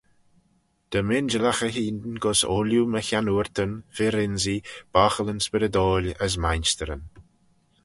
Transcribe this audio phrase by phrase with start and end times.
[0.91, 7.03] Dy m'injillaghey hene gys ooilley my chiannoortyn, fir-ynsee, bochillyn spyrrydoil, as mainshtyryn.